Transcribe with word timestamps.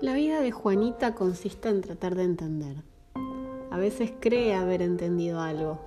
de 0.00 0.52
Juanita 0.52 1.14
consiste 1.14 1.68
en 1.68 1.80
tratar 1.80 2.14
de 2.14 2.24
entender. 2.24 2.76
A 3.70 3.78
veces 3.78 4.12
cree 4.20 4.54
haber 4.54 4.82
entendido 4.82 5.40
algo, 5.40 5.80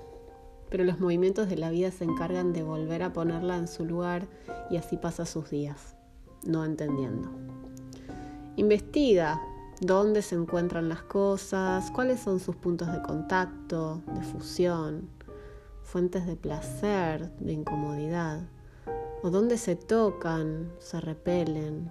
pero 0.70 0.84
los 0.84 1.00
movimientos 1.00 1.48
de 1.48 1.58
la 1.58 1.70
vida 1.70 1.92
se 1.92 2.05
encargan 2.05 2.52
de 2.52 2.64
volver 2.64 3.04
a 3.04 3.14
ponerla 3.14 3.58
en 3.58 3.68
su 3.68 3.86
lugar 3.86 4.27
y 4.70 4.77
así 4.77 4.98
pasa 4.98 5.26
sus 5.26 5.50
días, 5.52 5.95
no 6.44 6.66
entendiendo. 6.66 7.30
Investiga 8.55 9.40
dónde 9.80 10.21
se 10.21 10.36
encuentran 10.36 10.89
las 10.89 11.04
cosas, 11.04 11.91
cuáles 11.91 12.20
son 12.20 12.39
sus 12.39 12.55
puntos 12.55 12.91
de 12.91 13.02
contacto, 13.02 14.02
de 14.07 14.23
fusión, 14.23 15.07
fuentes 15.84 16.26
de 16.26 16.36
placer, 16.36 17.32
de 17.38 17.54
incomodidad, 17.54 18.41
o 19.21 19.30
dónde 19.30 19.57
se 19.57 19.76
tocan, 19.76 20.71
se 20.80 20.99
repelen, 20.99 21.90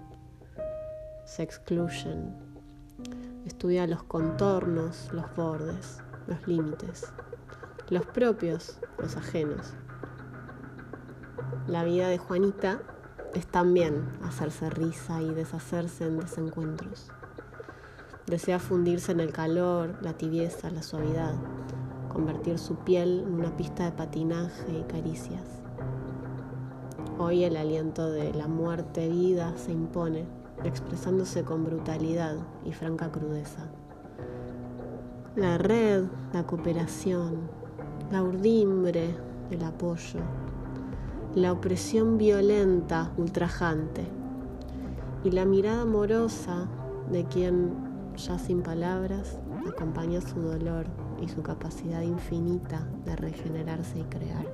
se 1.29 1.43
excluyen. 1.43 2.33
Estudia 3.45 3.85
los 3.85 4.01
contornos, 4.01 5.09
los 5.13 5.25
bordes, 5.35 5.99
los 6.25 6.47
límites, 6.47 7.05
los 7.89 8.03
propios, 8.07 8.79
los 8.97 9.15
ajenos. 9.15 9.73
La 11.67 11.83
vida 11.83 12.07
de 12.07 12.17
Juanita 12.17 12.81
es 13.35 13.45
también 13.45 14.09
hacerse 14.23 14.71
risa 14.71 15.21
y 15.21 15.31
deshacerse 15.31 16.07
en 16.07 16.19
desencuentros. 16.19 17.11
Desea 18.25 18.57
fundirse 18.57 19.11
en 19.11 19.19
el 19.19 19.31
calor, 19.31 19.99
la 20.01 20.13
tibieza, 20.13 20.71
la 20.71 20.81
suavidad, 20.81 21.35
convertir 22.11 22.57
su 22.57 22.75
piel 22.77 23.23
en 23.27 23.35
una 23.35 23.55
pista 23.55 23.85
de 23.85 23.91
patinaje 23.91 24.79
y 24.79 24.83
caricias. 24.83 25.45
Hoy 27.19 27.43
el 27.43 27.55
aliento 27.55 28.09
de 28.09 28.33
la 28.33 28.47
muerte 28.47 29.09
vida 29.09 29.53
se 29.57 29.71
impone, 29.71 30.38
expresándose 30.63 31.43
con 31.43 31.63
brutalidad 31.63 32.35
y 32.65 32.73
franca 32.73 33.11
crudeza. 33.11 33.69
La 35.35 35.57
red, 35.57 36.05
la 36.33 36.45
cooperación, 36.45 37.49
la 38.11 38.23
urdimbre, 38.23 39.15
el 39.51 39.63
apoyo, 39.63 40.19
la 41.35 41.51
opresión 41.51 42.17
violenta, 42.17 43.11
ultrajante, 43.17 44.05
y 45.23 45.31
la 45.31 45.45
mirada 45.45 45.81
amorosa 45.81 46.67
de 47.11 47.25
quien, 47.25 47.73
ya 48.15 48.39
sin 48.39 48.61
palabras, 48.61 49.37
acompaña 49.67 50.21
su 50.21 50.39
dolor 50.39 50.85
y 51.21 51.27
su 51.27 51.41
capacidad 51.41 52.01
infinita 52.01 52.87
de 53.05 53.15
regenerarse 53.15 53.99
y 53.99 54.03
crear. 54.03 54.45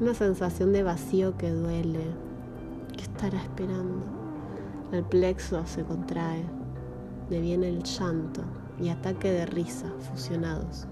Una 0.00 0.14
sensación 0.14 0.72
de 0.72 0.82
vacío 0.82 1.36
que 1.36 1.50
duele. 1.50 2.04
¿Qué 2.94 3.02
estará 3.02 3.38
esperando? 3.38 4.25
El 4.92 5.02
plexo 5.02 5.66
se 5.66 5.82
contrae, 5.82 6.44
deviene 7.28 7.68
el 7.68 7.82
llanto 7.82 8.42
y 8.80 8.88
ataque 8.88 9.32
de 9.32 9.44
risa 9.44 9.92
fusionados. 9.98 10.86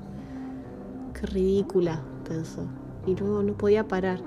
Qué 1.12 1.26
ridícula, 1.26 2.02
pensó, 2.28 2.66
y 3.06 3.14
luego 3.14 3.42
no 3.44 3.54
podía 3.56 3.86
parar. 3.86 4.20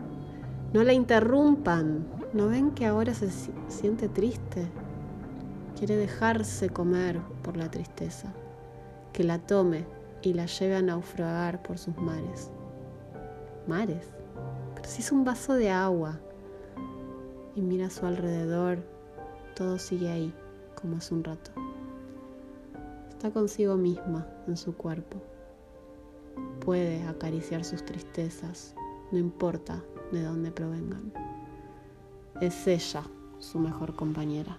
No 0.73 0.84
la 0.84 0.94
interrumpan. 0.94 2.08
¿No 2.34 2.48
ven 2.48 2.72
que 2.72 2.86
ahora 2.86 3.14
se 3.14 3.30
siente 3.68 4.10
triste? 4.10 4.68
Quiere 5.78 5.95
dejarse 5.95 6.70
comer 6.70 7.20
por 7.42 7.58
la 7.58 7.72
tristeza, 7.72 8.34
que 9.14 9.23
la 9.23 9.40
tome 9.40 9.86
y 10.22 10.34
la 10.34 10.45
lleve 10.45 10.76
a 10.76 10.82
naufragar 10.82 11.62
por 11.62 11.78
sus 11.78 11.98
mares. 11.98 12.52
¿Mares? 13.68 14.10
Pero 14.76 14.88
si 14.88 15.02
es 15.02 15.12
un 15.12 15.23
vaso 15.23 15.54
de 15.54 15.72
agua. 15.72 16.20
Y 17.56 17.62
mira 17.62 17.88
a 17.88 17.90
su 17.90 18.06
alrededor, 18.06 18.80
todo 19.58 19.80
sigue 19.80 20.09
ahí, 20.09 20.33
como 20.80 20.97
hace 20.97 21.13
un 21.13 21.23
rato. 21.23 21.52
Está 23.09 23.32
consigo 23.32 23.76
misma 23.76 24.27
en 24.48 24.55
su 24.55 24.76
cuerpo 24.76 25.21
puede 26.67 27.02
acariciar 27.04 27.64
sus 27.64 27.83
tristezas, 27.86 28.76
no 29.11 29.17
importa 29.17 29.82
de 30.11 30.21
dónde 30.21 30.52
provengan. 30.52 31.14
Es 32.42 32.67
ella 32.67 33.04
su 33.39 33.58
mejor 33.59 33.95
compañera. 33.95 34.58